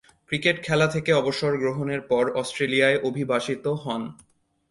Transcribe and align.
Cricket 0.29 0.57
খেলা 0.63 0.87
থেকে 0.87 1.11
অবসর 1.13 1.51
গ্রহণের 1.57 2.01
পর 2.01 2.23
অস্ট্রেলিয়ায় 2.35 2.97
অভিবাসিত 3.03 3.65
হন। 3.83 4.01